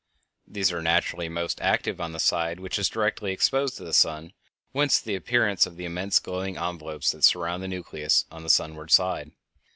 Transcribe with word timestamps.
These 0.47 0.71
are 0.71 0.81
naturally 0.81 1.29
most 1.29 1.61
active 1.61 2.01
on 2.01 2.11
the 2.11 2.17
side 2.19 2.59
which 2.59 2.79
is 2.79 2.89
directly 2.89 3.31
exposed 3.31 3.77
to 3.77 3.83
the 3.83 3.93
sun, 3.93 4.33
whence 4.71 4.99
the 4.99 5.13
appearance 5.13 5.67
of 5.67 5.77
the 5.77 5.85
immense 5.85 6.17
glowing 6.17 6.57
envelopes 6.57 7.11
that 7.11 7.23
surround 7.23 7.61
the 7.61 7.67
nucleus 7.67 8.25
on 8.31 8.41
the 8.41 8.49
sunward 8.49 8.89
side. 8.89 9.29